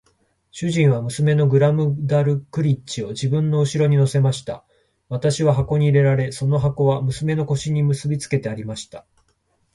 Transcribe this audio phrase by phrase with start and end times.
[0.49, 4.65] 主人は娘のグラムダルクリッチを自分の後に乗せました。
[5.09, 9.05] 私は箱に入れられ、その箱は娘の腰に結びつけてありました。